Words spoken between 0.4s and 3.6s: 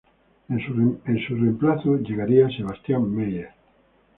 En su reemplazo llegaría Sebastian Meyer.